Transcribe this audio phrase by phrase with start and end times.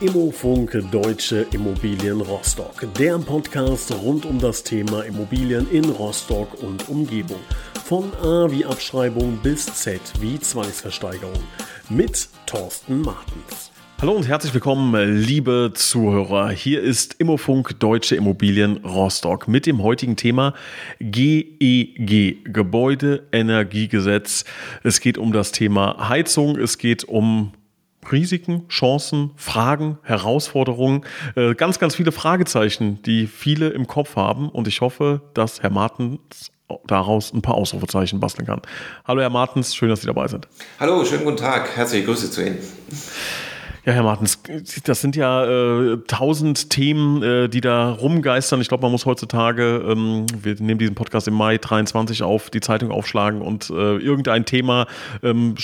[0.00, 7.40] Immofunk Deutsche Immobilien Rostock, der Podcast rund um das Thema Immobilien in Rostock und Umgebung.
[7.84, 11.44] Von A wie Abschreibung bis Z wie Zwangsversteigerung
[11.90, 13.72] mit Thorsten Martens.
[14.00, 16.48] Hallo und herzlich willkommen, liebe Zuhörer.
[16.48, 20.54] Hier ist Immofunk Deutsche Immobilien Rostock mit dem heutigen Thema
[21.00, 24.46] GEG, Gebäudeenergiegesetz.
[24.82, 27.52] Es geht um das Thema Heizung, es geht um
[28.10, 31.04] Risiken, Chancen, Fragen, Herausforderungen,
[31.36, 34.48] äh, ganz, ganz viele Fragezeichen, die viele im Kopf haben.
[34.48, 36.50] Und ich hoffe, dass Herr Martens
[36.86, 38.62] daraus ein paar Ausrufezeichen basteln kann.
[39.04, 40.46] Hallo Herr Martens, schön, dass Sie dabei sind.
[40.78, 42.58] Hallo, schönen guten Tag, herzliche Grüße zu Ihnen.
[43.86, 44.42] Ja, Herr Martens,
[44.84, 48.60] das sind ja äh, tausend Themen, äh, die da rumgeistern.
[48.60, 52.60] Ich glaube, man muss heutzutage, ähm, wir nehmen diesen Podcast im Mai 23 auf, die
[52.60, 54.86] Zeitung aufschlagen und äh, irgendein Thema
[55.22, 55.54] ähm,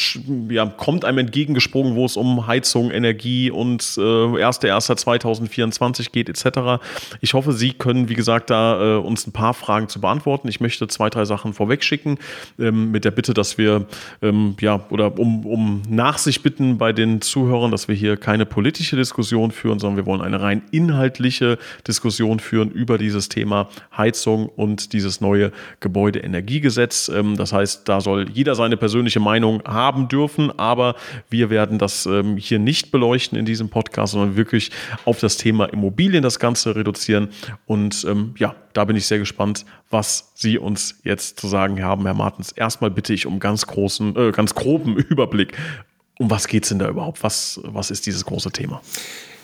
[0.48, 6.82] ja, kommt einem entgegengesprungen, wo es um Heizung, Energie und äh, 1.1.2024 geht etc.
[7.20, 10.48] Ich hoffe, Sie können, wie gesagt, da äh, uns ein paar Fragen zu beantworten.
[10.48, 12.16] Ich möchte zwei, drei Sachen vorwegschicken,
[12.58, 13.84] ähm, mit der Bitte, dass wir,
[14.22, 18.96] ähm, ja, oder um, um Nachsicht bitten bei den Zuhörern, dass wir hier keine politische
[18.96, 24.92] Diskussion führen, sondern wir wollen eine rein inhaltliche Diskussion führen über dieses Thema Heizung und
[24.92, 27.08] dieses neue Gebäudeenergiegesetz.
[27.08, 30.96] Ähm, das heißt, da soll jeder seine persönliche Meinung haben dürfen, aber
[31.30, 34.70] wir werden das ähm, hier nicht beleuchten in diesem Podcast, sondern wirklich
[35.04, 37.28] auf das Thema Immobilien das Ganze reduzieren.
[37.66, 42.04] Und ähm, ja, da bin ich sehr gespannt, was Sie uns jetzt zu sagen haben,
[42.04, 42.52] Herr Martens.
[42.52, 45.56] Erstmal bitte ich um ganz großen, äh, ganz groben Überblick.
[46.18, 47.22] Um was geht es denn da überhaupt?
[47.22, 48.80] Was, was ist dieses große Thema?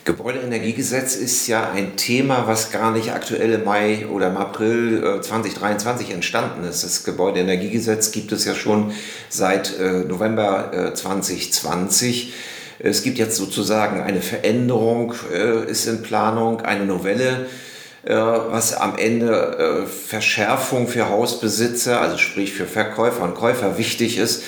[0.05, 6.11] Gebäudeenergiegesetz ist ja ein Thema, was gar nicht aktuell im Mai oder im April 2023
[6.11, 6.83] äh, entstanden ist.
[6.83, 8.93] Das Gebäudeenergiegesetz gibt es ja schon
[9.29, 12.33] seit äh, November 2020.
[12.81, 15.15] Äh, es gibt jetzt sozusagen eine Veränderung,
[15.69, 17.47] ist in Planung, eine Novelle,
[18.03, 24.43] was am Ende Verschärfung für Hausbesitzer, also sprich für Verkäufer und Käufer wichtig ist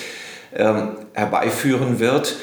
[0.54, 2.36] ähm, herbeiführen wird.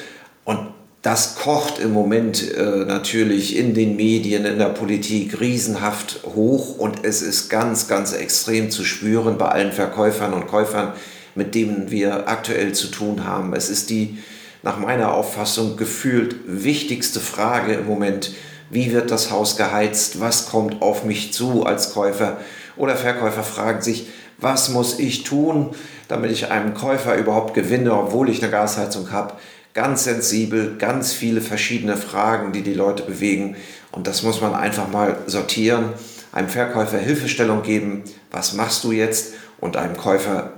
[0.44, 0.68] Und
[1.02, 7.04] das kocht im Moment äh, natürlich in den Medien, in der Politik riesenhaft hoch und
[7.04, 10.92] es ist ganz, ganz extrem zu spüren bei allen Verkäufern und Käufern,
[11.34, 13.52] mit denen wir aktuell zu tun haben.
[13.52, 14.18] Es ist die
[14.62, 18.32] nach meiner Auffassung gefühlt wichtigste Frage im Moment.
[18.70, 20.20] Wie wird das Haus geheizt?
[20.20, 22.38] Was kommt auf mich zu als Käufer?
[22.76, 24.06] Oder Verkäufer fragen sich,
[24.38, 25.70] was muss ich tun,
[26.12, 29.32] damit ich einen Käufer überhaupt gewinne, obwohl ich eine Gasheizung habe.
[29.72, 33.56] Ganz sensibel, ganz viele verschiedene Fragen, die die Leute bewegen.
[33.92, 35.94] Und das muss man einfach mal sortieren,
[36.30, 39.32] einem Verkäufer Hilfestellung geben, was machst du jetzt?
[39.58, 40.50] Und einem Käufer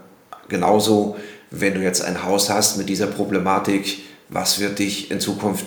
[0.48, 1.16] genauso,
[1.53, 4.00] wenn du jetzt ein Haus hast mit dieser Problematik,
[4.31, 5.66] was wird dich in Zukunft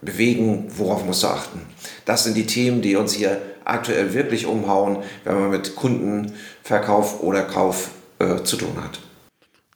[0.00, 1.60] bewegen, worauf musst du achten?
[2.06, 7.42] Das sind die Themen, die uns hier aktuell wirklich umhauen, wenn man mit Kundenverkauf oder
[7.42, 7.90] Kauf
[8.22, 8.98] äh, zu tun hat.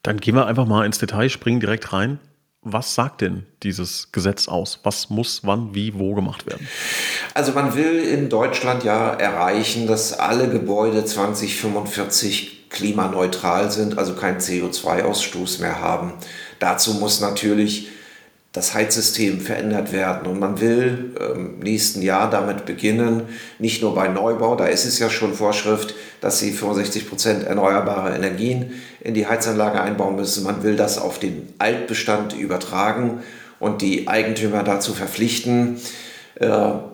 [0.03, 2.21] Dann gehen wir einfach mal ins Detail, springen direkt rein.
[2.63, 4.81] Was sagt denn dieses Gesetz aus?
[4.83, 6.67] Was muss wann, wie, wo gemacht werden?
[7.35, 14.39] Also man will in Deutschland ja erreichen, dass alle Gebäude 2045 klimaneutral sind, also keinen
[14.39, 16.15] CO2-Ausstoß mehr haben.
[16.59, 17.89] Dazu muss natürlich
[18.57, 20.27] das Heizsystem verändert werden.
[20.27, 23.25] Und man will im nächsten Jahr damit beginnen,
[23.59, 28.17] nicht nur bei Neubau, da ist es ja schon Vorschrift, dass sie 65 Prozent erneuerbare
[28.17, 30.43] Energien in die Heizanlage einbauen müssen.
[30.43, 33.23] Man will das auf den Altbestand übertragen
[33.61, 35.79] und die Eigentümer dazu verpflichten,
[36.37, 36.49] äh,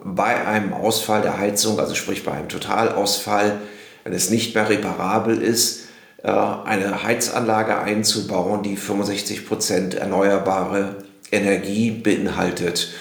[0.05, 3.61] bei einem Ausfall der Heizung, also sprich bei einem Totalausfall,
[4.03, 5.85] wenn es nicht mehr reparabel ist,
[6.25, 10.97] äh, eine Heizanlage einzubauen, die 65 Prozent erneuerbare
[11.33, 12.93] Energie beinhaltet.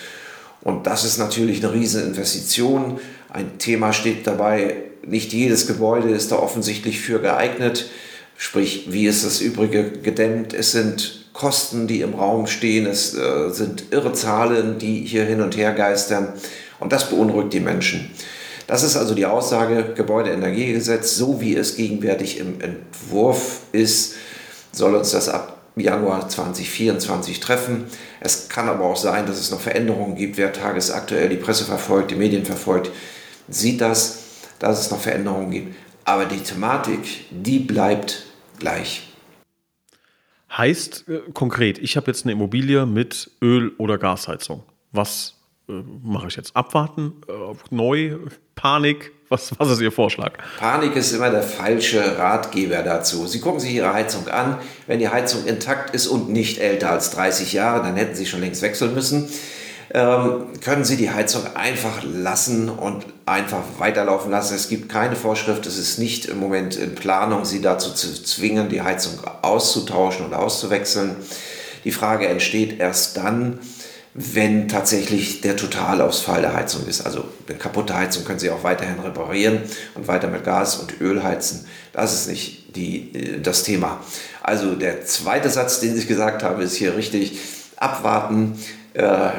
[0.61, 2.99] Und das ist natürlich eine riesen Investition.
[3.29, 4.75] Ein Thema steht dabei,
[5.05, 7.89] nicht jedes Gebäude ist da offensichtlich für geeignet.
[8.37, 10.53] Sprich, wie ist das Übrige gedämmt?
[10.53, 12.85] Es sind Kosten, die im Raum stehen.
[12.85, 16.33] Es äh, sind irre Zahlen, die hier hin und her geistern.
[16.79, 18.11] Und das beunruhigt die Menschen.
[18.67, 24.15] Das ist also die Aussage, Gebäudeenergiegesetz, so wie es gegenwärtig im Entwurf ist,
[24.71, 27.85] soll uns das ab Januar 2024 treffen.
[28.19, 30.37] Es kann aber auch sein, dass es noch Veränderungen gibt.
[30.37, 32.91] Wer tagesaktuell die Presse verfolgt, die Medien verfolgt,
[33.47, 34.23] sieht das,
[34.59, 35.75] dass es noch Veränderungen gibt.
[36.03, 38.25] Aber die Thematik, die bleibt
[38.59, 39.07] gleich.
[40.57, 44.63] Heißt äh, konkret, ich habe jetzt eine Immobilie mit Öl- oder Gasheizung.
[44.91, 45.35] Was
[45.69, 46.55] äh, mache ich jetzt?
[46.55, 47.13] Abwarten?
[47.27, 48.17] Äh, neu?
[48.55, 49.13] Panik?
[49.31, 50.33] Was, was ist Ihr Vorschlag?
[50.59, 53.25] Panik ist immer der falsche Ratgeber dazu.
[53.27, 54.57] Sie gucken sich Ihre Heizung an.
[54.87, 58.41] Wenn die Heizung intakt ist und nicht älter als 30 Jahre, dann hätten Sie schon
[58.41, 59.29] längst wechseln müssen.
[59.93, 64.53] ähm, können Sie die Heizung einfach lassen und einfach weiterlaufen lassen.
[64.53, 68.67] Es gibt keine Vorschrift, es ist nicht im Moment in Planung, Sie dazu zu zwingen,
[68.67, 69.13] die Heizung
[69.43, 71.15] auszutauschen und auszuwechseln.
[71.85, 73.59] Die Frage entsteht erst dann,
[74.13, 77.01] wenn tatsächlich der Totalausfall der Heizung ist.
[77.01, 79.59] Also eine kaputte Heizung können Sie auch weiterhin reparieren
[79.95, 81.65] und weiter mit Gas und Öl heizen.
[81.93, 84.03] Das ist nicht die, das Thema.
[84.41, 87.39] Also der zweite Satz, den ich gesagt habe, ist hier richtig.
[87.77, 88.59] Abwarten,
[88.93, 89.31] äh,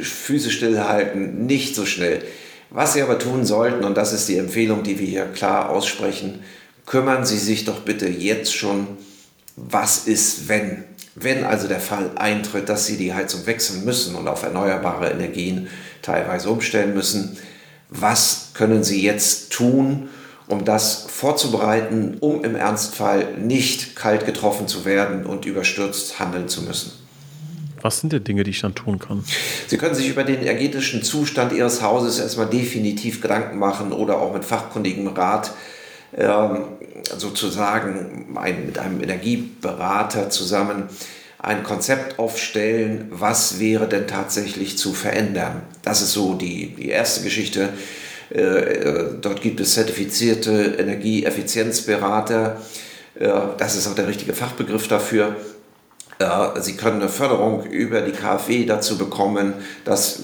[0.00, 2.22] Füße stillhalten, nicht so schnell.
[2.70, 6.42] Was Sie aber tun sollten, und das ist die Empfehlung, die wir hier klar aussprechen,
[6.86, 8.86] kümmern Sie sich doch bitte jetzt schon,
[9.56, 10.84] was ist, wenn.
[11.14, 15.68] Wenn also der Fall eintritt, dass Sie die Heizung wechseln müssen und auf erneuerbare Energien
[16.00, 17.36] teilweise umstellen müssen,
[17.90, 20.08] was können Sie jetzt tun,
[20.48, 26.62] um das vorzubereiten, um im Ernstfall nicht kalt getroffen zu werden und überstürzt handeln zu
[26.62, 26.92] müssen?
[27.82, 29.24] Was sind denn Dinge, die ich dann tun kann?
[29.66, 34.32] Sie können sich über den energetischen Zustand Ihres Hauses erstmal definitiv Gedanken machen oder auch
[34.32, 35.52] mit fachkundigem Rat
[36.16, 36.64] ähm,
[37.16, 40.88] sozusagen ein, mit einem Energieberater zusammen
[41.38, 45.62] ein Konzept aufstellen, was wäre denn tatsächlich zu verändern.
[45.82, 47.70] Das ist so die, die erste Geschichte.
[48.32, 52.62] Äh, äh, dort gibt es zertifizierte Energieeffizienzberater.
[53.18, 53.28] Äh,
[53.58, 55.36] das ist auch der richtige Fachbegriff dafür.
[56.60, 59.54] Sie können eine Förderung über die KfW dazu bekommen,
[59.84, 60.20] dass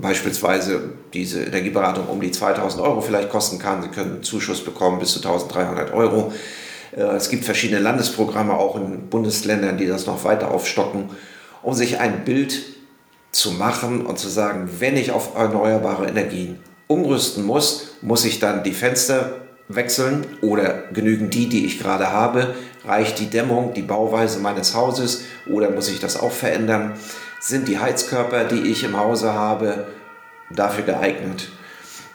[0.00, 3.82] beispielsweise diese Energieberatung um die 2000 Euro vielleicht kosten kann.
[3.82, 6.32] Sie können einen Zuschuss bekommen bis zu 1300 Euro.
[6.96, 11.10] Äh, es gibt verschiedene Landesprogramme auch in Bundesländern, die das noch weiter aufstocken,
[11.62, 12.62] um sich ein Bild
[13.30, 18.62] zu machen und zu sagen, wenn ich auf erneuerbare Energien umrüsten muss, muss ich dann
[18.62, 19.41] die Fenster
[19.74, 22.54] wechseln oder genügen die, die ich gerade habe?
[22.84, 26.94] Reicht die Dämmung, die Bauweise meines Hauses oder muss ich das auch verändern?
[27.40, 29.86] Sind die Heizkörper, die ich im Hause habe,
[30.50, 31.48] dafür geeignet?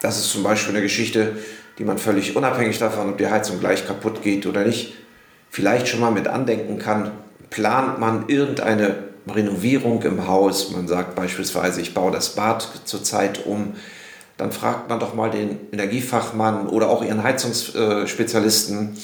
[0.02, 1.38] Das ist zum Beispiel eine Geschichte,
[1.78, 4.94] die man völlig unabhängig davon, ob die Heizung gleich kaputt geht oder nicht,
[5.50, 7.12] vielleicht schon mal mit andenken kann.
[7.50, 8.96] Plant man irgendeine
[9.28, 13.74] Renovierung im Haus, man sagt beispielsweise, ich baue das Bad zurzeit um,
[14.38, 18.98] dann fragt man doch mal den Energiefachmann oder auch ihren Heizungsspezialisten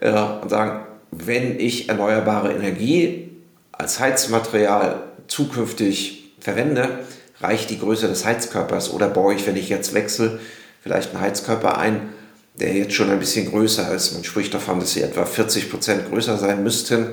[0.00, 3.30] äh, und sagen, wenn ich erneuerbare Energie
[3.72, 7.00] als Heizmaterial zukünftig verwende,
[7.40, 10.40] reicht die Größe des Heizkörpers oder baue ich, wenn ich jetzt wechsle,
[10.82, 12.10] vielleicht einen Heizkörper ein,
[12.54, 14.12] der jetzt schon ein bisschen größer ist.
[14.14, 17.08] Man spricht davon, dass sie etwa 40 Prozent größer sein müssten,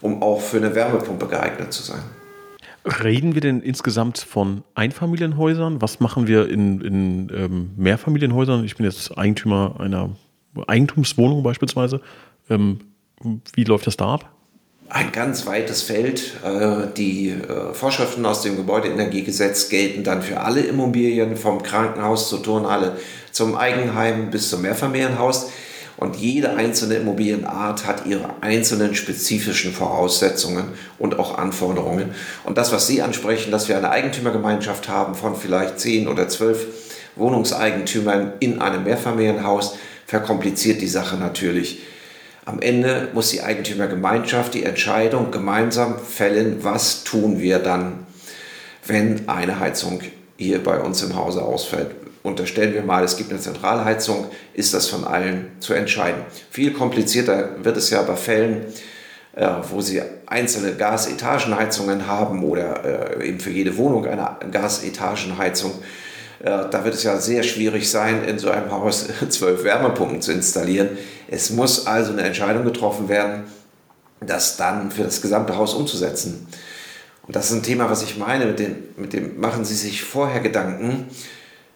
[0.00, 2.02] um auch für eine Wärmepumpe geeignet zu sein.
[2.84, 5.80] Reden wir denn insgesamt von Einfamilienhäusern?
[5.80, 8.62] Was machen wir in, in ähm, Mehrfamilienhäusern?
[8.64, 10.10] Ich bin jetzt Eigentümer einer
[10.66, 12.02] Eigentumswohnung beispielsweise.
[12.50, 12.80] Ähm,
[13.54, 14.30] wie läuft das da ab?
[14.90, 16.34] Ein ganz weites Feld.
[16.44, 22.42] Äh, die äh, Vorschriften aus dem Gebäudeenergiegesetz gelten dann für alle Immobilien, vom Krankenhaus zur
[22.42, 22.98] Turnhalle,
[23.32, 25.50] zum Eigenheim bis zum Mehrfamilienhaus.
[25.96, 30.68] Und jede einzelne Immobilienart hat ihre einzelnen spezifischen Voraussetzungen
[30.98, 32.14] und auch Anforderungen.
[32.42, 36.66] Und das, was Sie ansprechen, dass wir eine Eigentümergemeinschaft haben von vielleicht zehn oder zwölf
[37.16, 39.76] Wohnungseigentümern in einem Mehrfamilienhaus,
[40.06, 41.82] verkompliziert die Sache natürlich.
[42.44, 48.06] Am Ende muss die Eigentümergemeinschaft die Entscheidung gemeinsam fällen, was tun wir dann,
[48.86, 50.00] wenn eine Heizung
[50.36, 54.88] hier bei uns im Hause ausfällt unterstellen wir mal, es gibt eine Zentralheizung, ist das
[54.88, 56.22] von allen zu entscheiden.
[56.50, 58.64] Viel komplizierter wird es ja bei Fällen,
[59.36, 65.72] äh, wo Sie einzelne Gasetagenheizungen haben oder äh, eben für jede Wohnung eine Gasetagenheizung.
[66.40, 70.32] Äh, da wird es ja sehr schwierig sein, in so einem Haus zwölf Wärmepumpen zu
[70.32, 70.90] installieren.
[71.28, 73.44] Es muss also eine Entscheidung getroffen werden,
[74.20, 76.46] das dann für das gesamte Haus umzusetzen.
[77.26, 80.02] Und das ist ein Thema, was ich meine, mit dem, mit dem machen Sie sich
[80.02, 81.06] vorher Gedanken,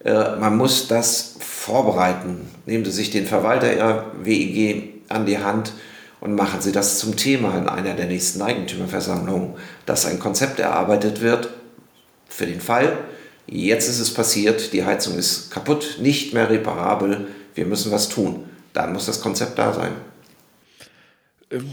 [0.04, 2.48] man muss das vorbereiten.
[2.66, 5.72] Nehmen Sie sich den Verwalter Ihrer WEG an die Hand
[6.20, 9.54] und machen Sie das zum Thema in einer der nächsten Eigentümerversammlungen,
[9.86, 11.50] dass ein Konzept erarbeitet wird
[12.28, 12.96] für den Fall,
[13.46, 18.44] jetzt ist es passiert, die Heizung ist kaputt, nicht mehr reparabel, wir müssen was tun.
[18.72, 19.92] Dann muss das Konzept da sein.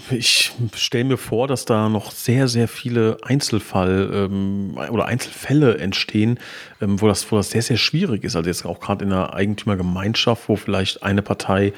[0.10, 6.39] Ich stelle mir vor, dass da noch sehr, sehr viele Einzelfall ähm, oder Einzelfälle entstehen,
[6.79, 8.38] ähm, wo, das, wo das sehr, sehr schwierig ist.
[8.38, 11.74] Also jetzt auch gerade in einer Eigentümergemeinschaft, wo vielleicht eine Partei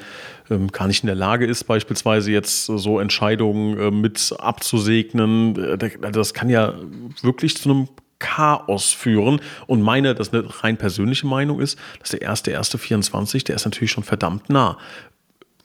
[0.48, 5.80] ähm, gar nicht in der Lage ist, beispielsweise jetzt so Entscheidungen äh, mit abzusegnen.
[5.80, 6.74] Äh, das kann ja
[7.22, 7.88] wirklich zu einem
[8.20, 9.40] Chaos führen.
[9.66, 13.64] Und meine, das eine rein persönliche Meinung ist, dass der erste, erste 24, der ist
[13.64, 14.78] natürlich schon verdammt nah.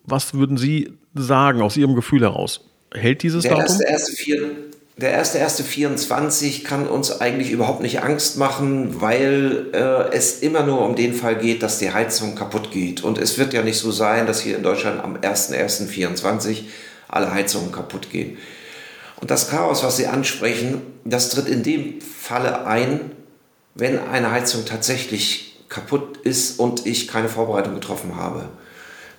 [0.05, 2.61] Was würden Sie sagen aus Ihrem Gefühl heraus?
[2.93, 3.65] Hält dieses der Datum?
[3.65, 4.51] Erste, erste, vier,
[4.97, 10.95] der 1.1.24 kann uns eigentlich überhaupt nicht Angst machen, weil äh, es immer nur um
[10.95, 13.03] den Fall geht, dass die Heizung kaputt geht.
[13.03, 16.65] Und es wird ja nicht so sein, dass hier in Deutschland am 1.1.24
[17.07, 18.37] alle Heizungen kaputt gehen.
[19.19, 23.11] Und das Chaos, was Sie ansprechen, das tritt in dem Falle ein,
[23.73, 28.49] wenn eine Heizung tatsächlich kaputt ist und ich keine Vorbereitung getroffen habe.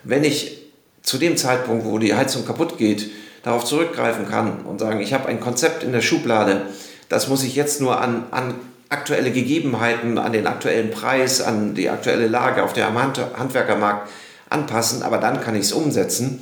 [0.03, 0.64] Wenn ich
[1.05, 3.09] zu dem Zeitpunkt, wo die Heizung kaputt geht,
[3.43, 6.63] darauf zurückgreifen kann und sagen, ich habe ein Konzept in der Schublade,
[7.09, 8.55] das muss ich jetzt nur an, an
[8.89, 14.09] aktuelle Gegebenheiten, an den aktuellen Preis, an die aktuelle Lage auf dem Handwerkermarkt
[14.49, 16.41] anpassen, aber dann kann ich es umsetzen,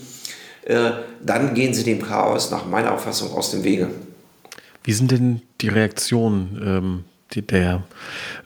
[0.65, 0.91] äh,
[1.21, 3.89] dann gehen sie dem Chaos nach meiner Auffassung aus dem Wege.
[4.83, 7.03] Wie sind denn die Reaktionen ähm,
[7.41, 7.83] der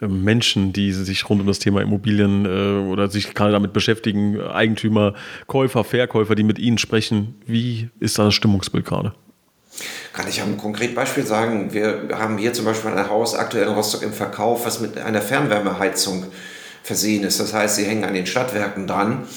[0.01, 4.41] äh, Menschen, die sich rund um das Thema Immobilien äh, oder sich gerade damit beschäftigen,
[4.41, 5.13] Eigentümer,
[5.47, 7.35] Käufer, Verkäufer, die mit Ihnen sprechen.
[7.45, 9.13] Wie ist da das Stimmungsbild gerade?
[10.13, 11.73] Kann ich ein konkretes Beispiel sagen?
[11.73, 15.21] Wir haben hier zum Beispiel ein Haus aktuell in Rostock im Verkauf, was mit einer
[15.21, 16.25] Fernwärmeheizung
[16.83, 17.39] versehen ist.
[17.39, 19.27] Das heißt, sie hängen an den Stadtwerken dran.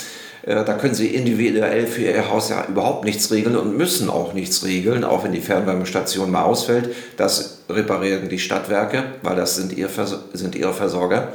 [0.43, 4.33] Äh, da können Sie individuell für Ihr Haus ja überhaupt nichts regeln und müssen auch
[4.33, 6.95] nichts regeln, auch wenn die Fernwärmestation mal ausfällt.
[7.17, 9.89] Das reparieren die Stadtwerke, weil das sind, ihr
[10.33, 11.33] sind ihre Versorger.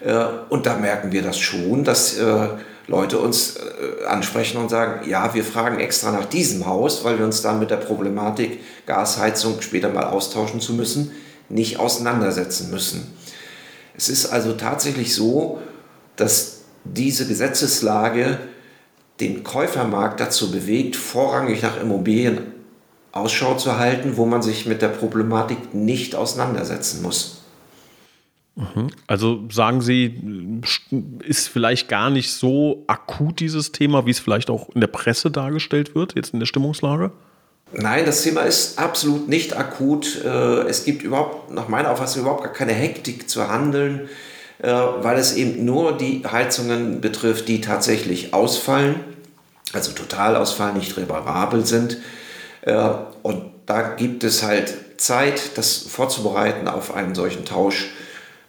[0.00, 2.48] Äh, und da merken wir das schon, dass äh,
[2.86, 3.56] Leute uns
[4.08, 7.70] ansprechen und sagen, ja, wir fragen extra nach diesem Haus, weil wir uns dann mit
[7.70, 11.12] der Problematik Gasheizung später mal austauschen zu müssen,
[11.48, 13.14] nicht auseinandersetzen müssen.
[13.96, 15.60] Es ist also tatsächlich so,
[16.16, 18.38] dass diese Gesetzeslage
[19.20, 22.38] den Käufermarkt dazu bewegt, vorrangig nach Immobilien
[23.12, 27.42] Ausschau zu halten, wo man sich mit der Problematik nicht auseinandersetzen muss.
[28.56, 28.90] Mhm.
[29.06, 30.60] Also sagen Sie,
[31.24, 35.30] ist vielleicht gar nicht so akut dieses Thema, wie es vielleicht auch in der Presse
[35.30, 37.12] dargestellt wird, jetzt in der Stimmungslage?
[37.72, 40.24] Nein, das Thema ist absolut nicht akut.
[40.24, 44.08] Äh, es gibt überhaupt, nach meiner Auffassung, überhaupt gar keine Hektik zu handeln.
[44.62, 48.96] Äh, weil es eben nur die Heizungen betrifft, die tatsächlich ausfallen,
[49.72, 51.98] also total ausfallen, nicht reparabel sind.
[52.62, 52.90] Äh,
[53.22, 57.90] und da gibt es halt Zeit, das vorzubereiten auf einen solchen Tausch.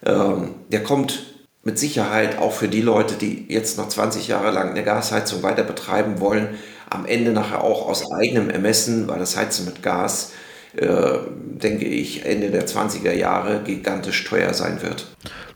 [0.06, 1.24] Ähm, der kommt
[1.64, 5.64] mit Sicherheit auch für die Leute, die jetzt noch 20 Jahre lang eine Gasheizung weiter
[5.64, 6.58] betreiben wollen,
[6.90, 10.34] am Ende nachher auch aus eigenem Ermessen, weil das Heizen mit Gas,
[10.76, 15.06] äh, denke ich, Ende der 20er Jahre gigantisch teuer sein wird.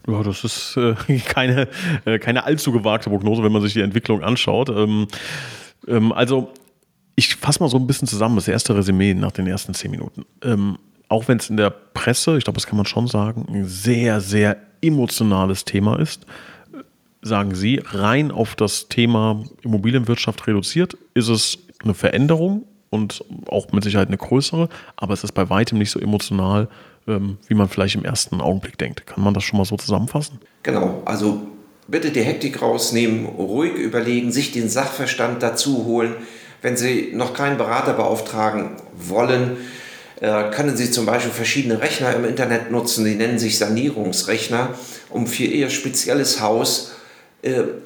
[0.08, 0.96] Ja, das ist äh,
[1.26, 1.68] keine,
[2.06, 4.70] äh, keine allzu gewagte Prognose, wenn man sich die Entwicklung anschaut.
[4.70, 5.08] Ähm,
[5.88, 6.52] ähm, also,
[7.16, 10.26] ich fasse mal so ein bisschen zusammen, das erste Resümee nach den ersten zehn Minuten.
[10.44, 13.66] Ähm, auch wenn es in der Presse, ich glaube, das kann man schon sagen, ein
[13.66, 16.26] sehr, sehr emotionales Thema ist,
[17.22, 23.84] sagen Sie, rein auf das Thema Immobilienwirtschaft reduziert, ist es eine Veränderung und auch mit
[23.84, 26.70] Sicherheit eine größere, aber es ist bei weitem nicht so emotional,
[27.08, 29.06] ähm, wie man vielleicht im ersten Augenblick denkt.
[29.06, 30.40] Kann man das schon mal so zusammenfassen?
[30.64, 31.48] Genau, also
[31.88, 36.16] bitte die Hektik rausnehmen, ruhig überlegen, sich den Sachverstand dazu holen.
[36.62, 39.58] Wenn Sie noch keinen Berater beauftragen wollen,
[40.20, 44.70] äh, können Sie zum Beispiel verschiedene Rechner im Internet nutzen, die nennen sich Sanierungsrechner,
[45.10, 46.94] um für Ihr spezielles Haus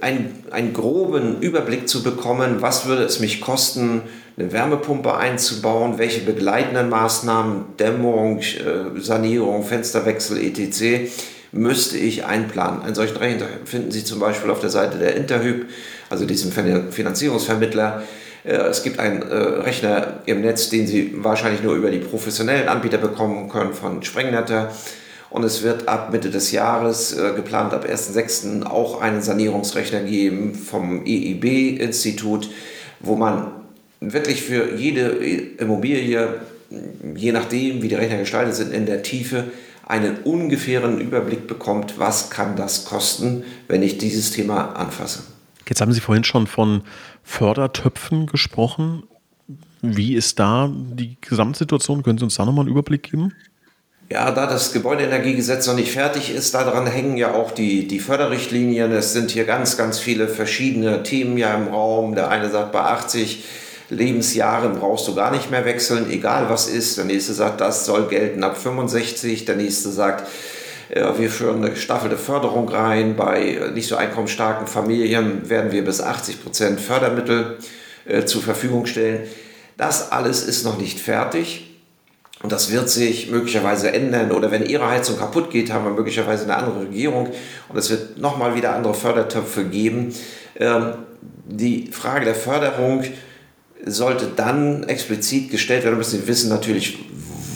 [0.01, 4.03] einen, einen groben Überblick zu bekommen, was würde es mich kosten,
[4.39, 11.11] eine Wärmepumpe einzubauen, welche begleitenden Maßnahmen, Dämmung, äh, Sanierung, Fensterwechsel etc.
[11.51, 12.81] müsste ich einplanen.
[12.81, 15.65] Einen solchen Rechner finden Sie zum Beispiel auf der Seite der Interhyp,
[16.09, 18.03] also diesem Finanzierungsvermittler.
[18.45, 22.97] Äh, es gibt einen Rechner im Netz, den Sie wahrscheinlich nur über die professionellen Anbieter
[22.97, 24.71] bekommen können von Sprengnetter.
[25.29, 30.55] Und es wird ab Mitte des Jahres, äh, geplant ab 1.6., auch einen Sanierungsrechner geben
[30.55, 32.49] vom EIB-Institut,
[32.99, 33.51] wo man
[33.99, 35.09] wirklich für jede
[35.57, 36.41] Immobilie,
[37.15, 39.45] je nachdem, wie die Rechner gestaltet sind, in der Tiefe
[39.85, 45.23] einen ungefähren Überblick bekommt, was kann das kosten, wenn ich dieses Thema anfasse.
[45.67, 46.81] Jetzt haben Sie vorhin schon von
[47.23, 49.03] Fördertöpfen gesprochen.
[49.81, 52.03] Wie ist da die Gesamtsituation?
[52.03, 53.33] Können Sie uns da nochmal einen Überblick geben?
[54.11, 58.91] Ja, da das Gebäudeenergiegesetz noch nicht fertig ist, daran hängen ja auch die, die Förderrichtlinien.
[58.91, 62.15] Es sind hier ganz, ganz viele verschiedene Themen ja im Raum.
[62.15, 63.43] Der eine sagt, bei 80
[63.91, 66.97] Lebensjahren brauchst du gar nicht mehr wechseln, egal was ist.
[66.97, 69.45] Der nächste sagt, das soll gelten ab 65.
[69.45, 70.27] Der nächste sagt,
[70.89, 73.15] wir führen eine gestaffelte Förderung rein.
[73.15, 77.59] Bei nicht so einkommensstarken Familien werden wir bis 80 Prozent Fördermittel
[78.05, 79.27] äh, zur Verfügung stellen.
[79.77, 81.68] Das alles ist noch nicht fertig.
[82.41, 84.31] Und das wird sich möglicherweise ändern.
[84.31, 87.29] Oder wenn Ihre Heizung kaputt geht, haben wir möglicherweise eine andere Regierung
[87.67, 90.13] und es wird nochmal wieder andere Fördertöpfe geben.
[90.55, 90.93] Ähm,
[91.45, 93.03] die Frage der Förderung
[93.85, 96.99] sollte dann explizit gestellt werden, müssen Sie wissen natürlich,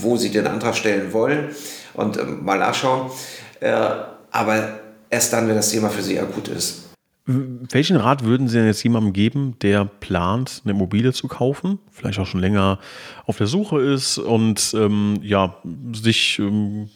[0.02, 1.50] wo Sie den Antrag stellen wollen
[1.94, 3.10] und ähm, mal nachschauen.
[3.62, 3.74] Äh,
[4.32, 6.83] aber erst dann, wenn das Thema für Sie akut ist.
[7.26, 12.20] Welchen Rat würden Sie denn jetzt jemandem geben, der plant, eine Immobilie zu kaufen, vielleicht
[12.20, 12.80] auch schon länger
[13.26, 15.56] auf der Suche ist und ähm, ja,
[15.94, 16.90] sich ähm,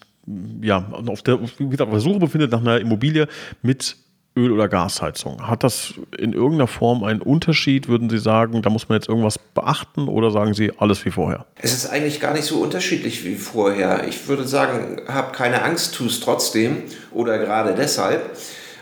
[0.62, 3.28] ja, auf der, auf der Suche befindet nach einer Immobilie
[3.62, 3.96] mit
[4.38, 5.48] Öl- oder Gasheizung.
[5.48, 7.88] Hat das in irgendeiner Form einen Unterschied?
[7.88, 11.46] Würden Sie sagen, da muss man jetzt irgendwas beachten oder sagen Sie alles wie vorher?
[11.56, 14.08] Es ist eigentlich gar nicht so unterschiedlich wie vorher.
[14.08, 18.38] Ich würde sagen, hab keine Angst, tu es trotzdem oder gerade deshalb,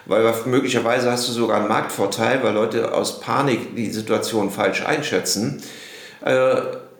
[0.06, 5.62] weil möglicherweise hast du sogar einen Marktvorteil, weil Leute aus Panik die Situation falsch einschätzen.
[6.24, 6.56] Äh,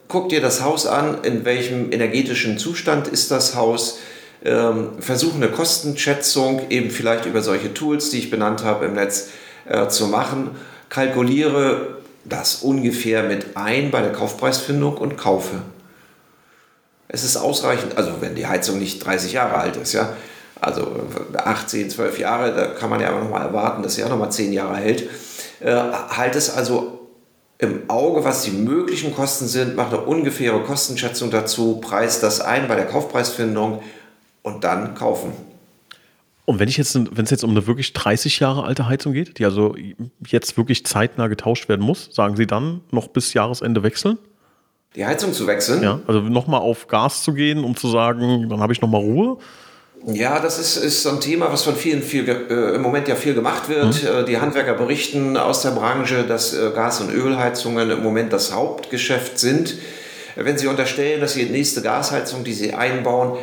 [0.08, 4.00] guck dir das Haus an, in welchem energetischen Zustand ist das Haus
[4.46, 9.30] ähm, versuche eine Kostenschätzung eben vielleicht über solche Tools, die ich benannt habe im Netz,
[9.68, 10.52] äh, zu machen.
[10.90, 15.62] Kalkuliere das ungefähr mit ein bei der Kaufpreisfindung und kaufe.
[17.08, 20.16] Es ist ausreichend, also wenn die Heizung nicht 30 Jahre alt ist, ja,
[20.62, 21.00] also
[21.36, 24.54] 18, 12 Jahre, da kann man ja aber nochmal erwarten, dass sie ja nochmal 10
[24.54, 25.10] Jahre hält.
[25.60, 27.08] Äh, halt es also
[27.58, 32.68] im Auge, was die möglichen Kosten sind, mach eine ungefähre Kostenschätzung dazu, preist das ein
[32.68, 33.82] bei der Kaufpreisfindung
[34.42, 35.32] und dann kaufen.
[36.46, 39.40] Und wenn ich jetzt, wenn es jetzt um eine wirklich 30 Jahre alte Heizung geht,
[39.40, 39.76] die also
[40.28, 44.20] jetzt wirklich zeitnah getauscht werden muss, sagen Sie dann noch bis Jahresende wechseln?
[44.96, 45.82] Die Heizung zu wechseln?
[45.82, 49.38] Ja, also nochmal auf Gas zu gehen, um zu sagen, dann habe ich nochmal Ruhe.
[50.08, 53.16] Ja, das ist, ist so ein Thema, was von vielen viel, äh, im Moment ja
[53.16, 54.04] viel gemacht wird.
[54.04, 54.08] Mhm.
[54.08, 58.54] Äh, die Handwerker berichten aus der Branche, dass äh, Gas- und Ölheizungen im Moment das
[58.54, 59.76] Hauptgeschäft sind.
[60.36, 63.38] Wenn Sie unterstellen, dass die nächste Gasheizung, die Sie einbauen,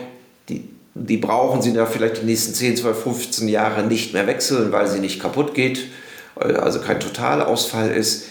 [0.49, 4.73] die die brauchen sie da vielleicht die nächsten 10, 12, 15 Jahre nicht mehr wechseln,
[4.73, 5.89] weil sie nicht kaputt geht,
[6.35, 8.27] also kein Totalausfall ist.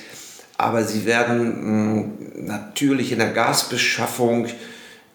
[0.57, 4.47] Aber sie werden hm, natürlich in der Gasbeschaffung,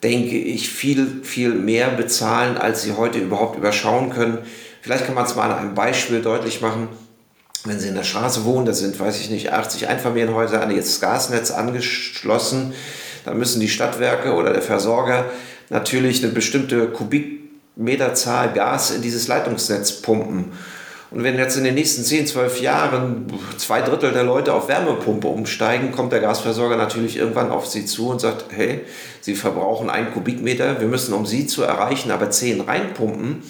[0.02, 4.38] denke ich, viel, viel mehr bezahlen, als sie heute überhaupt überschauen können.
[4.82, 6.88] Vielleicht kann man es mal an einem Beispiel deutlich machen.
[7.64, 11.00] Wenn Sie in der Straße wohnen, da sind, weiß ich nicht, 80 Einfamilienhäuser an das
[11.00, 12.74] Gasnetz angeschlossen,
[13.24, 15.24] dann müssen die Stadtwerke oder der Versorger
[15.68, 20.52] natürlich eine bestimmte Kubikmeterzahl Gas in dieses Leitungsnetz pumpen.
[21.10, 23.26] Und wenn jetzt in den nächsten 10, 12 Jahren
[23.58, 28.08] zwei Drittel der Leute auf Wärmepumpe umsteigen, kommt der Gasversorger natürlich irgendwann auf sie zu
[28.08, 28.80] und sagt, hey,
[29.20, 33.42] Sie verbrauchen einen Kubikmeter, wir müssen, um Sie zu erreichen, aber 10 reinpumpen.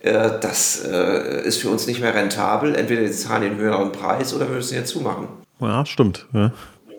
[0.00, 2.74] Äh, das äh, ist für uns nicht mehr rentabel.
[2.74, 5.28] Entweder Sie zahlen den höheren Preis oder wir müssen jetzt zumachen.
[5.60, 6.26] Ja, stimmt.
[6.32, 6.52] Ja.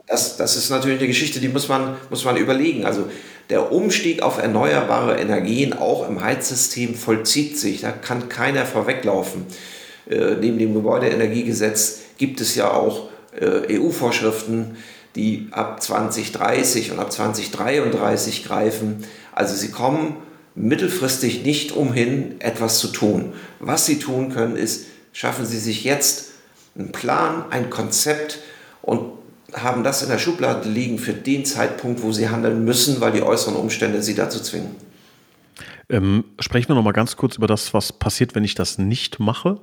[0.07, 2.85] Das, das ist natürlich eine Geschichte, die muss man, muss man überlegen.
[2.85, 3.07] Also
[3.49, 7.81] der Umstieg auf erneuerbare Energien auch im Heizsystem vollzieht sich.
[7.81, 9.45] Da kann keiner vorweglaufen.
[10.09, 13.09] Äh, neben dem Gebäudeenergiegesetz gibt es ja auch
[13.39, 14.77] äh, EU-Vorschriften,
[15.15, 19.03] die ab 2030 und ab 2033 greifen.
[19.33, 20.17] Also sie kommen
[20.55, 23.33] mittelfristig nicht umhin, etwas zu tun.
[23.59, 26.31] Was sie tun können, ist, schaffen sie sich jetzt
[26.77, 28.39] einen Plan, ein Konzept
[28.81, 29.11] und
[29.53, 33.21] haben das in der Schublade liegen für den Zeitpunkt, wo sie handeln müssen, weil die
[33.21, 34.75] äußeren Umstände sie dazu zwingen.
[35.89, 39.19] Ähm, sprechen wir noch mal ganz kurz über das, was passiert, wenn ich das nicht
[39.19, 39.59] mache.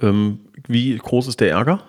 [0.00, 1.82] Ähm, wie groß ist der Ärger?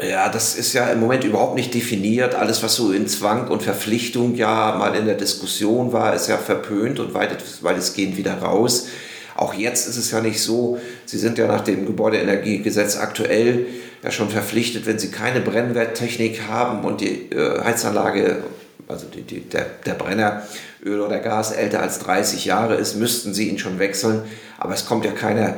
[0.00, 2.34] Ja, das ist ja im Moment überhaupt nicht definiert.
[2.34, 6.38] Alles, was so in Zwang und Verpflichtung ja mal in der Diskussion war, ist ja
[6.38, 8.88] verpönt und weitestgehend wieder raus.
[9.36, 13.66] Auch jetzt ist es ja nicht so, Sie sind ja nach dem Gebäudeenergiegesetz aktuell
[14.02, 18.44] ja schon verpflichtet, wenn Sie keine Brennwerttechnik haben und die äh, Heizanlage,
[18.88, 20.42] also die, die, der, der Brenner
[20.84, 24.22] Öl oder Gas älter als 30 Jahre ist, müssten Sie ihn schon wechseln.
[24.58, 25.56] Aber es kommt ja keiner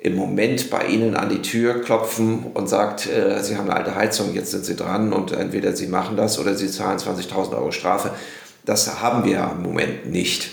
[0.00, 3.94] im Moment bei Ihnen an die Tür klopfen und sagt, äh, Sie haben eine alte
[3.94, 7.72] Heizung, jetzt sind Sie dran und entweder Sie machen das oder Sie zahlen 20.000 Euro
[7.72, 8.12] Strafe.
[8.64, 10.50] Das haben wir im Moment nicht.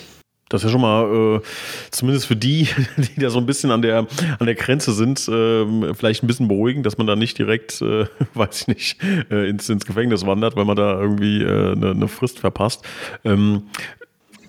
[0.50, 1.42] Das ist ja schon mal, äh,
[1.90, 4.08] zumindest für die, die da so ein bisschen an der,
[4.40, 8.06] an der Grenze sind, äh, vielleicht ein bisschen beruhigend, dass man da nicht direkt, äh,
[8.36, 12.08] weiß ich nicht, äh, ins, ins Gefängnis wandert, weil man da irgendwie äh, eine, eine
[12.08, 12.84] Frist verpasst.
[13.24, 13.64] Ähm,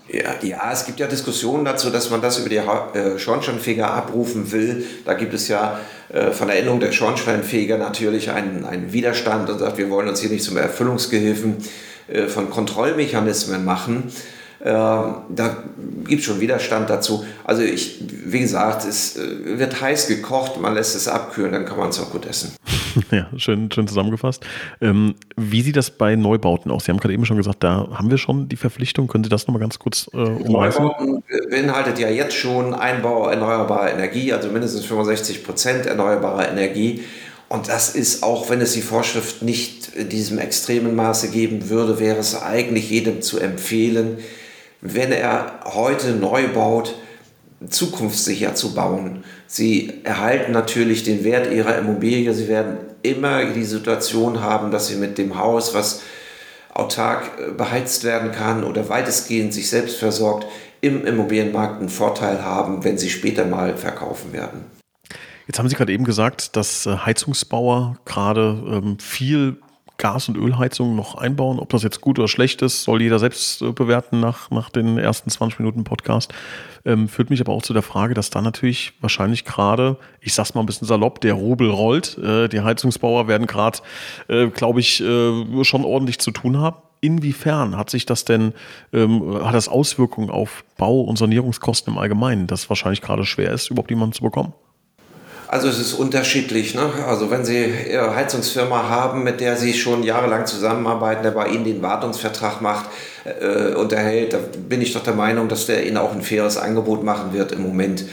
[0.09, 4.53] ja, ja, es gibt ja Diskussionen dazu, dass man das über die äh, Schornsteinfeger abrufen
[4.53, 4.87] will.
[5.05, 9.59] Da gibt es ja äh, von der Änderung der Schornsteinfeger natürlich einen, einen Widerstand und
[9.59, 11.57] sagt, wir wollen uns hier nicht zum Erfüllungsgehilfen
[12.09, 14.13] äh, von Kontrollmechanismen machen.
[14.67, 15.57] Ähm, da
[16.09, 17.25] gibt es schon Widerstand dazu.
[17.45, 21.79] Also ich, wie gesagt, es äh, wird heiß gekocht, man lässt es abkühlen, dann kann
[21.79, 22.53] man es auch gut essen.
[23.11, 24.43] Ja, schön, schön zusammengefasst.
[24.81, 26.87] Ähm, wie sieht das bei Neubauten aus?
[26.87, 29.07] Sie haben gerade eben schon gesagt, da haben wir schon die Verpflichtung.
[29.07, 30.83] Können Sie das nochmal ganz kurz äh, umreißen?
[30.83, 37.03] Neubauten beinhaltet ja jetzt schon Einbau erneuerbarer Energie, also mindestens 65 Prozent erneuerbarer Energie.
[37.51, 42.01] Und das ist, auch wenn es die Vorschrift nicht in diesem extremen Maße geben würde,
[42.01, 44.17] wäre es eigentlich jedem zu empfehlen,
[44.81, 46.95] wenn er heute neu baut,
[47.69, 49.25] zukunftssicher zu bauen.
[49.47, 52.33] Sie erhalten natürlich den Wert ihrer Immobilie.
[52.35, 56.03] Sie werden immer die Situation haben, dass sie mit dem Haus, was
[56.75, 60.47] autark äh, beheizt werden kann oder weitestgehend sich selbst versorgt,
[60.81, 64.65] im Immobilienmarkt einen Vorteil haben, wenn sie später mal verkaufen werden.
[65.47, 69.59] Jetzt haben Sie gerade eben gesagt, dass äh, Heizungsbauer gerade ähm, viel
[69.99, 71.59] Gas- und Ölheizungen noch einbauen.
[71.59, 74.99] Ob das jetzt gut oder schlecht ist, soll jeder selbst äh, bewerten nach, nach den
[74.99, 76.33] ersten 20 Minuten Podcast.
[76.85, 80.55] Ähm, führt mich aber auch zu der Frage, dass da natürlich wahrscheinlich gerade, ich sag's
[80.55, 82.19] mal ein bisschen salopp, der Rubel rollt.
[82.19, 83.79] Äh, die Heizungsbauer werden gerade,
[84.29, 86.77] äh, glaube ich, äh, schon ordentlich zu tun haben.
[87.01, 88.53] Inwiefern hat sich das denn,
[88.93, 93.71] ähm, hat das Auswirkungen auf Bau- und Sanierungskosten im Allgemeinen, dass wahrscheinlich gerade schwer ist,
[93.71, 94.53] überhaupt jemanden zu bekommen?
[95.57, 96.75] Also es ist unterschiedlich.
[96.75, 96.83] Ne?
[97.09, 101.65] Also wenn Sie Ihre Heizungsfirma haben, mit der Sie schon jahrelang zusammenarbeiten, der bei Ihnen
[101.65, 102.91] den Wartungsvertrag macht,
[103.25, 104.39] äh, unterhält, da
[104.69, 107.63] bin ich doch der Meinung, dass der Ihnen auch ein faires Angebot machen wird im
[107.63, 108.05] Moment.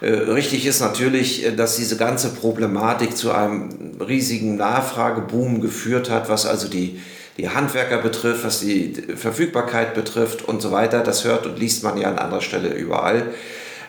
[0.00, 3.68] Äh, richtig ist natürlich, äh, dass diese ganze Problematik zu einem
[4.00, 6.98] riesigen Nachfrageboom geführt hat, was also die,
[7.36, 11.00] die Handwerker betrifft, was die Verfügbarkeit betrifft und so weiter.
[11.00, 13.34] Das hört und liest man ja an anderer Stelle überall.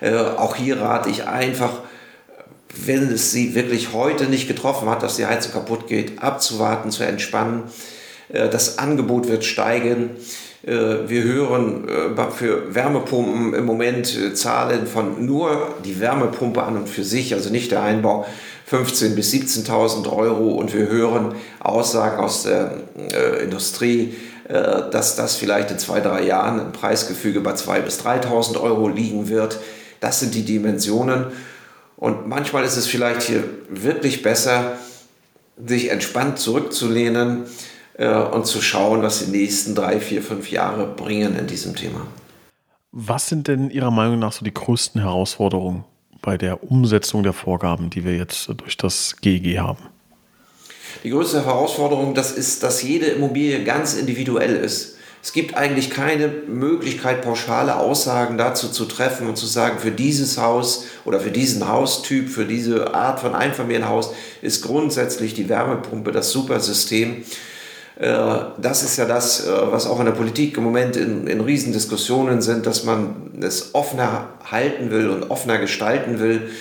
[0.02, 1.72] Äh, auch hier rate ich einfach,
[2.76, 7.04] wenn es sie wirklich heute nicht getroffen hat, dass die Heizung kaputt geht, abzuwarten, zu
[7.04, 7.64] entspannen.
[8.30, 10.12] Äh, das Angebot wird steigen.
[10.64, 10.74] Äh,
[11.08, 17.04] wir hören äh, für Wärmepumpen im Moment Zahlen von nur die Wärmepumpe an und für
[17.04, 18.26] sich, also nicht der Einbau,
[18.70, 20.52] 15.000 bis 17.000 Euro.
[20.52, 22.74] Und wir hören Aussagen aus der
[23.42, 24.14] Industrie,
[24.50, 29.30] dass das vielleicht in zwei, drei Jahren im Preisgefüge bei 2.000 bis 3.000 Euro liegen
[29.30, 29.58] wird.
[30.02, 31.28] Das sind die Dimensionen.
[31.98, 34.78] Und manchmal ist es vielleicht hier wirklich besser,
[35.64, 37.46] sich entspannt zurückzulehnen
[37.98, 42.08] äh, und zu schauen, was die nächsten drei, vier, fünf Jahre bringen in diesem Thema.
[42.92, 45.84] Was sind denn Ihrer Meinung nach so die größten Herausforderungen
[46.22, 49.84] bei der Umsetzung der Vorgaben, die wir jetzt durch das GEG haben?
[51.04, 54.97] Die größte Herausforderung, das ist, dass jede Immobilie ganz individuell ist.
[55.28, 60.38] Es gibt eigentlich keine Möglichkeit, pauschale Aussagen dazu zu treffen und zu sagen, für dieses
[60.38, 66.32] Haus oder für diesen Haustyp, für diese Art von Einfamilienhaus ist grundsätzlich die Wärmepumpe das
[66.32, 67.26] Supersystem.
[68.00, 68.14] Äh,
[68.58, 72.42] das ist ja das, äh, was auch in der Politik im Moment in, in Riesendiskussionen
[72.42, 76.52] sind, dass man es offener halten will und offener gestalten will,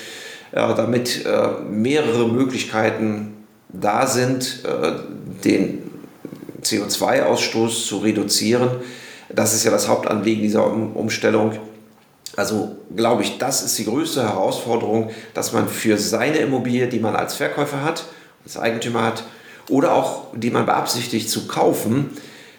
[0.50, 1.24] äh, damit
[1.70, 4.64] mehrere Möglichkeiten da sind,
[5.44, 5.86] den
[6.66, 8.70] CO2-Ausstoß zu reduzieren.
[9.28, 11.58] Das ist ja das Hauptanliegen dieser Umstellung.
[12.36, 17.16] Also glaube ich, das ist die größte Herausforderung, dass man für seine Immobilie, die man
[17.16, 18.04] als Verkäufer hat,
[18.44, 19.24] als Eigentümer hat,
[19.68, 22.10] oder auch die man beabsichtigt zu kaufen,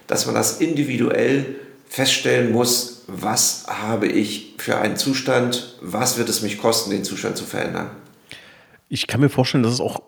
[0.08, 1.56] dass man das individuell
[1.88, 7.38] feststellen muss, was habe ich für einen Zustand, was wird es mich kosten, den Zustand
[7.38, 7.92] zu verändern.
[8.90, 10.02] Ich kann mir vorstellen, dass es auch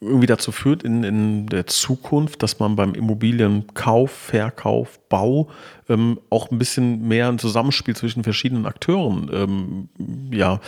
[0.00, 5.48] irgendwie dazu führt in, in der Zukunft, dass man beim Immobilienkauf, Verkauf, Bau
[5.88, 9.88] ähm, auch ein bisschen mehr ein Zusammenspiel zwischen verschiedenen Akteuren ähm,
[10.32, 10.60] ja,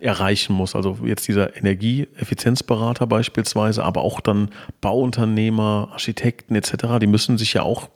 [0.00, 0.74] erreichen muss.
[0.74, 7.62] Also jetzt dieser Energieeffizienzberater beispielsweise, aber auch dann Bauunternehmer, Architekten etc., die müssen sich ja
[7.62, 7.88] auch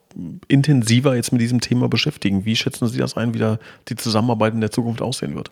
[0.49, 2.45] intensiver jetzt mit diesem Thema beschäftigen.
[2.45, 5.51] Wie schätzen Sie das ein, wie da die Zusammenarbeit in der Zukunft aussehen wird?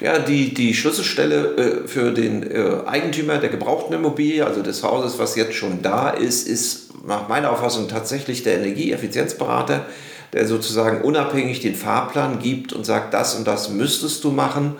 [0.00, 5.18] Ja, die, die Schlüsselstelle äh, für den äh, Eigentümer der gebrauchten Immobilie, also des Hauses,
[5.18, 9.86] was jetzt schon da ist, ist nach meiner Auffassung tatsächlich der Energieeffizienzberater,
[10.32, 14.76] der sozusagen unabhängig den Fahrplan gibt und sagt, das und das müsstest du machen,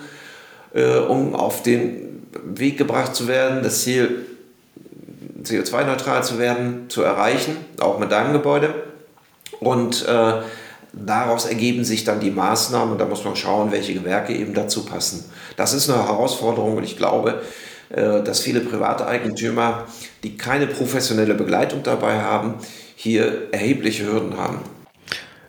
[0.73, 4.27] äh, um auf den Weg gebracht zu werden, das Ziel
[5.43, 8.75] CO2-neutral zu werden, zu erreichen, auch mit deinem Gebäude.
[9.59, 10.33] Und äh,
[10.93, 14.85] daraus ergeben sich dann die Maßnahmen und da muss man schauen, welche Gewerke eben dazu
[14.85, 15.25] passen.
[15.57, 17.43] Das ist eine Herausforderung und ich glaube,
[17.91, 19.87] äh, dass viele private Eigentümer,
[20.23, 22.55] die keine professionelle Begleitung dabei haben,
[22.97, 24.59] hier erhebliche Hürden haben.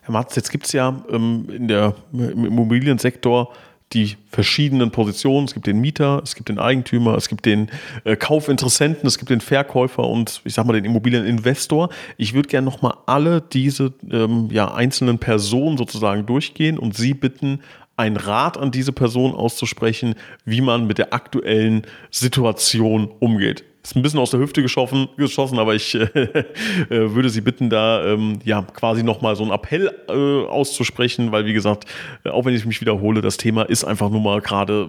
[0.02, 3.52] Herr Marz, jetzt gibt es ja ähm, in der, im Immobiliensektor
[3.92, 5.46] die verschiedenen Positionen.
[5.46, 7.70] Es gibt den Mieter, es gibt den Eigentümer, es gibt den
[8.04, 11.90] äh, Kaufinteressenten, es gibt den Verkäufer und ich sag mal den Immobilieninvestor.
[12.16, 17.60] Ich würde gerne nochmal alle diese ähm, ja, einzelnen Personen sozusagen durchgehen und Sie bitten,
[17.96, 23.64] einen Rat an diese Person auszusprechen, wie man mit der aktuellen Situation umgeht.
[23.82, 26.44] Ist ein bisschen aus der Hüfte geschossen, geschossen aber ich äh, äh,
[26.88, 31.52] würde Sie bitten, da ähm, ja quasi nochmal so einen Appell äh, auszusprechen, weil wie
[31.52, 31.86] gesagt,
[32.24, 34.88] äh, auch wenn ich mich wiederhole, das Thema ist einfach nur mal gerade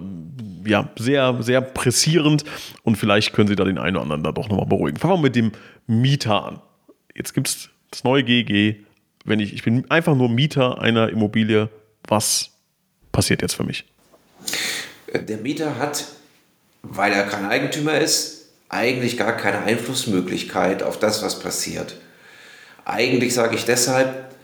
[0.64, 2.44] ja sehr, sehr pressierend
[2.84, 4.98] und vielleicht können Sie da den einen oder anderen da doch nochmal beruhigen.
[4.98, 5.52] Fangen wir mit dem
[5.86, 6.60] Mieter an.
[7.14, 8.76] Jetzt gibt es das neue GG
[9.24, 11.68] wenn ich, ich bin einfach nur Mieter einer Immobilie,
[12.06, 12.50] was
[13.10, 13.84] passiert jetzt für mich?
[15.12, 16.06] Der Mieter hat,
[16.82, 21.96] weil er kein Eigentümer ist, eigentlich gar keine Einflussmöglichkeit auf das, was passiert.
[22.84, 24.34] Eigentlich sage ich deshalb,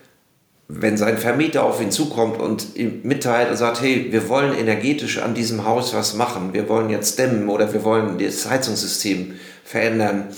[0.69, 5.19] wenn sein Vermieter auf ihn zukommt und ihm mitteilt und sagt, hey, wir wollen energetisch
[5.19, 10.29] an diesem Haus was machen, wir wollen jetzt dämmen oder wir wollen das Heizungssystem verändern,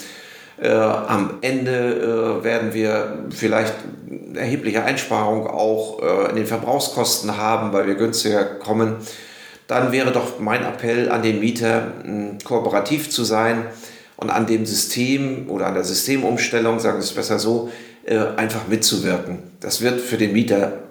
[0.62, 3.74] äh, am Ende äh, werden wir vielleicht
[4.34, 8.96] erhebliche Einsparungen auch äh, in den Verbrauchskosten haben, weil wir günstiger kommen.
[9.66, 11.92] Dann wäre doch mein Appell an den Mieter,
[12.44, 13.66] kooperativ zu sein
[14.16, 17.70] und an dem System oder an der Systemumstellung, sagen wir es besser so,
[18.04, 19.38] äh, einfach mitzuwirken.
[19.60, 20.82] Das wird für den Mieter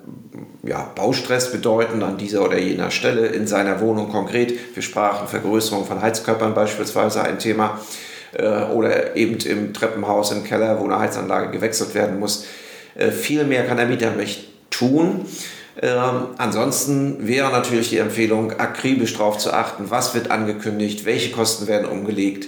[0.63, 4.53] ja, Baustress bedeuten an dieser oder jener Stelle in seiner Wohnung konkret.
[4.75, 7.79] Wir sprachen Vergrößerung von Heizkörpern beispielsweise ein Thema
[8.33, 12.45] äh, oder eben im Treppenhaus im Keller, wo eine Heizanlage gewechselt werden muss.
[12.95, 15.25] Äh, viel mehr kann der Mieter nicht tun.
[15.81, 21.67] Ähm, ansonsten wäre natürlich die Empfehlung, akribisch darauf zu achten, was wird angekündigt, welche Kosten
[21.67, 22.47] werden umgelegt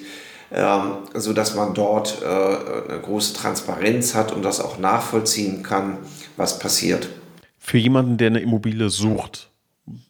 [0.54, 5.98] ähm, sodass man dort äh, eine große Transparenz hat und das auch nachvollziehen kann,
[6.38, 7.10] was passiert.
[7.58, 9.50] Für jemanden, der eine Immobilie sucht,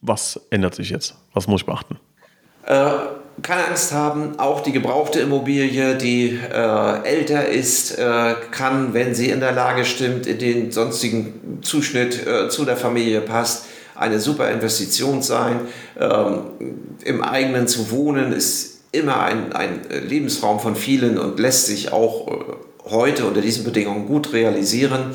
[0.01, 1.15] was ändert sich jetzt?
[1.33, 1.97] Was muss ich beachten?
[2.65, 2.89] Äh,
[3.41, 9.29] keine Angst haben, auch die gebrauchte Immobilie, die äh, älter ist, äh, kann, wenn sie
[9.29, 13.65] in der Lage stimmt, in den sonstigen Zuschnitt äh, zu der Familie passt,
[13.95, 15.61] eine super Investition sein.
[15.99, 16.41] Ähm,
[17.03, 22.27] Im eigenen zu wohnen ist immer ein, ein Lebensraum von vielen und lässt sich auch
[22.27, 22.31] äh,
[22.89, 25.11] heute unter diesen Bedingungen gut realisieren.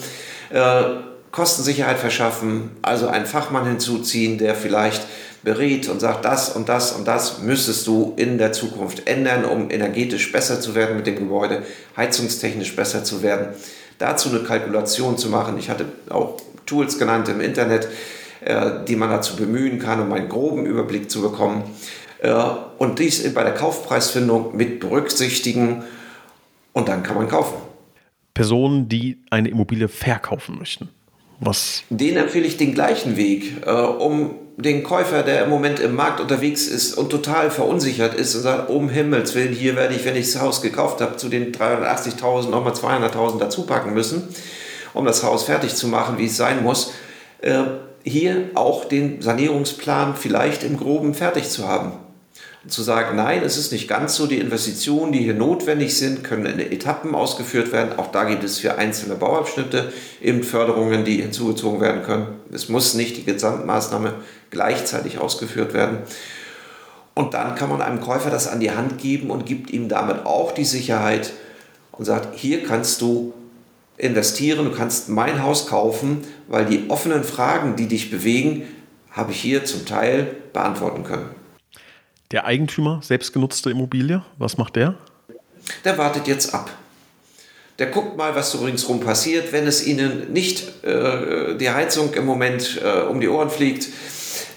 [0.51, 0.83] Äh,
[1.31, 5.03] Kostensicherheit verschaffen, also einen Fachmann hinzuziehen, der vielleicht
[5.42, 9.70] berät und sagt, das und das und das müsstest du in der Zukunft ändern, um
[9.70, 11.62] energetisch besser zu werden mit dem Gebäude,
[11.96, 13.48] heizungstechnisch besser zu werden.
[13.98, 15.59] Dazu eine Kalkulation zu machen.
[15.59, 17.88] Ich hatte auch Tools genannt im Internet,
[18.40, 21.62] äh, die man dazu bemühen kann, um einen groben Überblick zu bekommen.
[22.20, 22.33] Äh,
[22.79, 25.85] und dies bei der Kaufpreisfindung mit berücksichtigen
[26.72, 27.57] und dann kann man kaufen.
[28.35, 30.88] Personen, die eine Immobilie verkaufen möchten.
[31.40, 31.83] Was?
[31.90, 36.21] Den empfehle ich den gleichen Weg, äh, um den Käufer, der im Moment im Markt
[36.21, 40.16] unterwegs ist und total verunsichert ist und sagt, um Himmels Willen, hier werde ich, wenn
[40.16, 44.25] ich das Haus gekauft habe, zu den 380.000 nochmal 200.000 dazu packen müssen,
[44.94, 46.92] um das Haus fertig zu machen, wie es sein muss.
[47.40, 47.62] Äh,
[48.03, 51.92] hier auch den Sanierungsplan vielleicht im Groben fertig zu haben
[52.66, 56.47] zu sagen, nein, es ist nicht ganz so, die Investitionen, die hier notwendig sind, können
[56.47, 57.99] in Etappen ausgeführt werden.
[57.99, 62.27] Auch da gibt es für einzelne Bauabschnitte eben Förderungen, die hinzugezogen werden können.
[62.53, 64.14] Es muss nicht die Gesamtmaßnahme
[64.51, 65.99] gleichzeitig ausgeführt werden.
[67.15, 70.25] Und dann kann man einem Käufer das an die Hand geben und gibt ihm damit
[70.25, 71.33] auch die Sicherheit
[71.91, 73.35] und sagt, hier kannst du
[73.97, 78.63] investieren, du kannst mein Haus kaufen, weil die offenen Fragen, die dich bewegen,
[79.11, 81.29] habe ich hier zum Teil beantworten können.
[82.31, 84.95] Der Eigentümer, selbstgenutzte Immobilie, was macht der?
[85.85, 86.71] Der wartet jetzt ab.
[87.81, 89.53] Der guckt mal, was so ringsherum passiert.
[89.53, 93.89] Wenn es Ihnen nicht äh, die Heizung im Moment äh, um die Ohren fliegt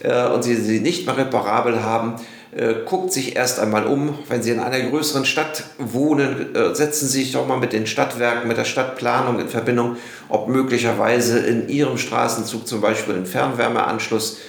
[0.04, 2.16] äh, und Sie sie nicht mehr reparabel haben,
[2.54, 4.18] äh, guckt sich erst einmal um.
[4.28, 7.88] Wenn Sie in einer größeren Stadt wohnen, äh, setzen Sie sich doch mal mit den
[7.88, 9.96] Stadtwerken, mit der Stadtplanung in Verbindung,
[10.28, 14.40] ob möglicherweise in Ihrem Straßenzug zum Beispiel ein Fernwärmeanschluss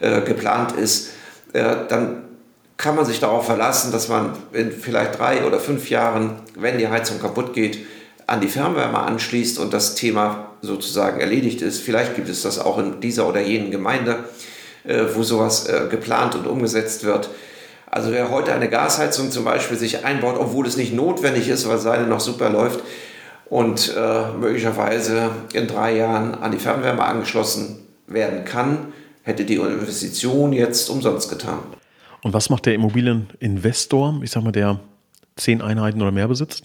[0.00, 1.10] äh, geplant ist.
[1.52, 2.22] dann
[2.76, 6.86] kann man sich darauf verlassen, dass man in vielleicht drei oder fünf Jahren, wenn die
[6.86, 7.84] Heizung kaputt geht,
[8.28, 11.80] an die Fernwärme anschließt und das Thema sozusagen erledigt ist.
[11.80, 14.24] Vielleicht gibt es das auch in dieser oder jenen Gemeinde,
[14.84, 17.30] äh, wo sowas äh, geplant und umgesetzt wird.
[17.90, 21.78] Also wer heute eine Gasheizung zum Beispiel sich einbaut, obwohl es nicht notwendig ist, weil
[21.78, 22.80] seine noch super läuft
[23.46, 30.52] und äh, möglicherweise in drei Jahren an die Fernwärme angeschlossen werden kann, hätte die Investition
[30.52, 31.58] jetzt umsonst getan.
[32.22, 34.78] Und was macht der Immobilieninvestor, ich sag mal, der
[35.36, 36.64] zehn Einheiten oder mehr besitzt?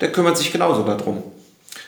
[0.00, 1.22] Der kümmert sich genauso darum.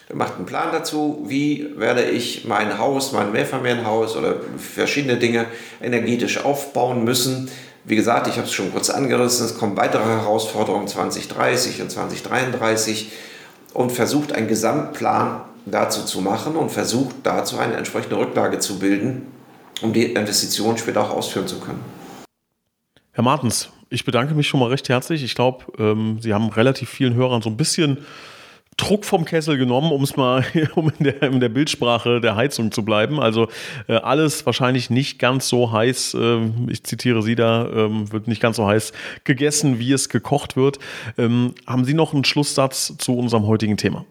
[0.08, 5.46] Der macht einen Plan dazu, wie werde ich mein Haus, mein Mehrfamilienhaus oder verschiedene Dinge
[5.80, 7.50] energetisch aufbauen müssen.
[7.84, 13.12] Wie gesagt, ich habe es schon kurz angerissen, es kommen weitere Herausforderungen 2030 und 2033
[13.72, 19.26] und versucht einen Gesamtplan dazu zu machen und versucht dazu eine entsprechende Rücklage zu bilden,
[19.82, 21.80] um die Investition später auch ausführen zu können.
[23.12, 25.22] Herr Martens, ich bedanke mich schon mal recht herzlich.
[25.22, 27.98] Ich glaube, ähm, Sie haben relativ vielen Hörern so ein bisschen
[28.76, 32.72] Druck vom Kessel genommen, um es mal um in der, in der, Bildsprache der Heizung
[32.72, 33.20] zu bleiben.
[33.20, 33.48] Also
[33.88, 38.40] äh, alles wahrscheinlich nicht ganz so heiß, äh, ich zitiere Sie da, äh, wird nicht
[38.40, 38.92] ganz so heiß
[39.24, 40.78] gegessen, wie es gekocht wird.
[41.18, 44.04] Ähm, haben Sie noch einen Schlusssatz zu unserem heutigen Thema?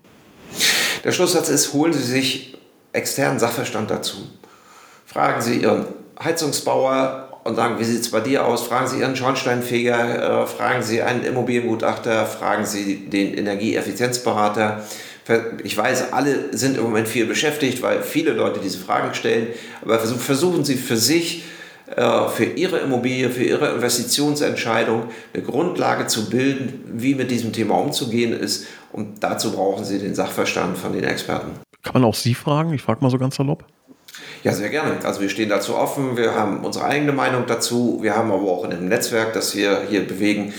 [1.03, 2.57] Der Schlusssatz ist, holen Sie sich
[2.93, 4.17] externen Sachverstand dazu.
[5.05, 5.85] Fragen Sie Ihren
[6.23, 8.63] Heizungsbauer und sagen, wie sieht es bei dir aus?
[8.63, 14.83] Fragen Sie Ihren Schornsteinfeger, äh, fragen Sie einen Immobiliengutachter, fragen Sie den Energieeffizienzberater.
[15.63, 19.47] Ich weiß, alle sind im Moment viel beschäftigt, weil viele Leute diese Fragen stellen,
[19.81, 21.43] aber versuchen Sie für sich,
[21.95, 25.03] äh, für Ihre Immobilie, für Ihre Investitionsentscheidung
[25.33, 28.67] eine Grundlage zu bilden, wie mit diesem Thema umzugehen ist.
[28.91, 31.51] Und dazu brauchen Sie den Sachverstand von den Experten.
[31.83, 32.73] Kann man auch Sie fragen?
[32.73, 33.65] Ich frage mal so ganz salopp.
[34.43, 34.97] Ja, sehr gerne.
[35.03, 38.63] Also wir stehen dazu offen, wir haben unsere eigene Meinung dazu, wir haben aber auch
[38.63, 40.53] in dem Netzwerk, das wir hier bewegen,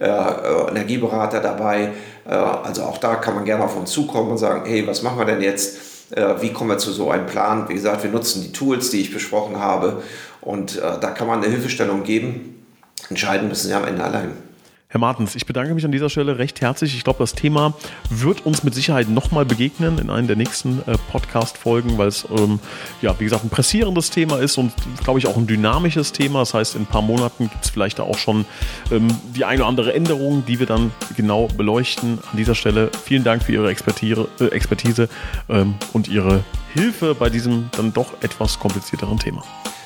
[0.00, 1.92] äh, äh, Energieberater dabei.
[2.26, 5.18] Äh, also auch da kann man gerne auf uns zukommen und sagen, hey, was machen
[5.18, 5.78] wir denn jetzt?
[6.10, 7.68] Äh, wie kommen wir zu so einem Plan?
[7.68, 10.02] Wie gesagt, wir nutzen die Tools, die ich besprochen habe
[10.40, 12.64] und äh, da kann man eine Hilfestellung geben.
[13.08, 14.47] Entscheiden müssen Sie am Ende allein.
[14.90, 16.96] Herr Martens, ich bedanke mich an dieser Stelle recht herzlich.
[16.96, 17.74] Ich glaube, das Thema
[18.08, 22.58] wird uns mit Sicherheit nochmal begegnen in einem der nächsten äh, Podcast-Folgen, weil es, ähm,
[23.02, 24.72] ja, wie gesagt, ein pressierendes Thema ist und,
[25.04, 26.38] glaube ich, auch ein dynamisches Thema.
[26.38, 28.46] Das heißt, in ein paar Monaten gibt es vielleicht da auch schon
[28.90, 32.18] ähm, die eine oder andere Änderung, die wir dann genau beleuchten.
[32.30, 35.10] An dieser Stelle vielen Dank für Ihre Expertise, äh, Expertise
[35.50, 39.44] ähm, und Ihre Hilfe bei diesem dann doch etwas komplizierteren Thema.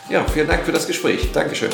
[0.08, 1.32] Ja, vielen Dank für das Gespräch.
[1.32, 1.70] Dankeschön.